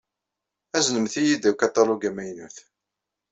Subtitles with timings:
[0.77, 2.47] Aznemt-iyi-d akaṭalug amaynu.